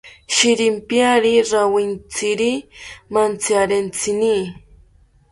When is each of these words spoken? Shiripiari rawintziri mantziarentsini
Shiripiari 0.35 1.33
rawintziri 1.51 2.51
mantziarentsini 3.13 4.35